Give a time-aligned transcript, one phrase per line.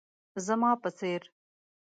[0.45, 1.23] زما په څير